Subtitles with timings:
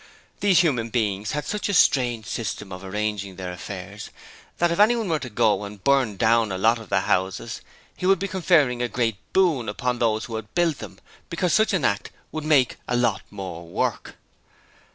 [0.39, 4.09] These human beings had such a strange system of arranging their affairs
[4.57, 7.61] that if anyone were to go and burn down a lot of the houses
[7.95, 10.97] he would be conferring a great boon upon those who had built them,
[11.29, 14.15] because such an act would 'Make a lot more work!'